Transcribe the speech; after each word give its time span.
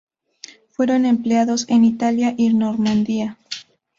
Fueron 0.71 1.05
empleados 1.05 1.69
en 1.69 1.85
Italia 1.85 2.33
y 2.35 2.51
Normandía. 2.51 3.37